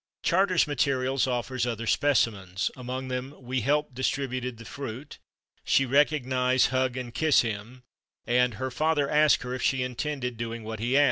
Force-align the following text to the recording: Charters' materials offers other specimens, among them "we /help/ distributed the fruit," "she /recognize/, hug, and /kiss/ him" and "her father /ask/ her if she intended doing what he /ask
Charters' 0.23 0.65
materials 0.65 1.27
offers 1.27 1.67
other 1.67 1.85
specimens, 1.85 2.71
among 2.75 3.09
them 3.09 3.35
"we 3.37 3.61
/help/ 3.61 3.93
distributed 3.93 4.57
the 4.57 4.65
fruit," 4.65 5.19
"she 5.63 5.85
/recognize/, 5.85 6.69
hug, 6.69 6.97
and 6.97 7.13
/kiss/ 7.13 7.41
him" 7.41 7.83
and 8.25 8.55
"her 8.55 8.71
father 8.71 9.05
/ask/ 9.09 9.43
her 9.43 9.53
if 9.53 9.61
she 9.61 9.83
intended 9.83 10.37
doing 10.37 10.63
what 10.63 10.79
he 10.79 10.93
/ask 10.93 10.99